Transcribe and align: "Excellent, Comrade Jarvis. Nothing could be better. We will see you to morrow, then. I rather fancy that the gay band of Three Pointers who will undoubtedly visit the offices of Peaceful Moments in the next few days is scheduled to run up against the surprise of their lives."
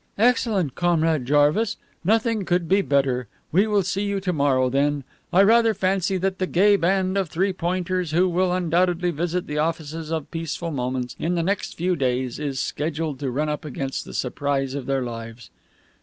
"Excellent, 0.17 0.73
Comrade 0.73 1.25
Jarvis. 1.27 1.77
Nothing 2.03 2.43
could 2.43 2.67
be 2.67 2.81
better. 2.81 3.27
We 3.51 3.67
will 3.67 3.83
see 3.83 4.01
you 4.03 4.19
to 4.21 4.33
morrow, 4.33 4.67
then. 4.67 5.03
I 5.31 5.43
rather 5.43 5.75
fancy 5.75 6.17
that 6.17 6.39
the 6.39 6.47
gay 6.47 6.75
band 6.75 7.19
of 7.19 7.29
Three 7.29 7.53
Pointers 7.53 8.09
who 8.09 8.27
will 8.27 8.51
undoubtedly 8.51 9.11
visit 9.11 9.45
the 9.45 9.59
offices 9.59 10.11
of 10.11 10.31
Peaceful 10.31 10.71
Moments 10.71 11.15
in 11.19 11.35
the 11.35 11.43
next 11.43 11.77
few 11.77 11.95
days 11.95 12.39
is 12.39 12.59
scheduled 12.59 13.19
to 13.19 13.29
run 13.29 13.47
up 13.47 13.63
against 13.63 14.03
the 14.03 14.15
surprise 14.15 14.73
of 14.73 14.87
their 14.87 15.03
lives." 15.03 15.51